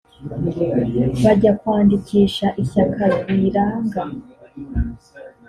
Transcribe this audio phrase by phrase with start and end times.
[1.23, 3.03] Bajya kwandikisha ishyaka
[3.37, 4.03] biranga